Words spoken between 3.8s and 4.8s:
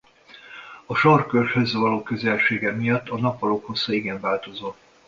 igen változó.